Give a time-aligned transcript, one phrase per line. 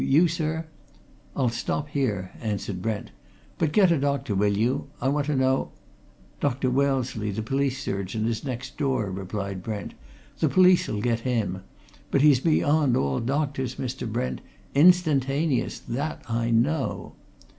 [0.03, 0.65] You, sir"
[1.35, 3.11] "I'll stop here," answered Brent.
[3.59, 4.87] "But get a doctor, will you?
[4.99, 5.73] I want to know"
[6.41, 6.71] "Dr.
[6.71, 9.93] Wellesley, the police surgeon, is next door," replied Brent.
[10.39, 11.61] "The police'll get him.
[12.09, 14.11] But he's beyond all doctors, Mr.
[14.11, 14.41] Brent!
[14.73, 16.23] Instantaneous that!
[16.27, 17.13] I know!"